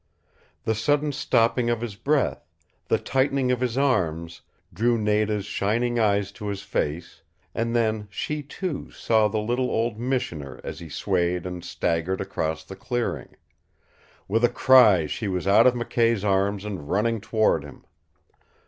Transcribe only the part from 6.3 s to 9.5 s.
to his face, and then she, too, saw the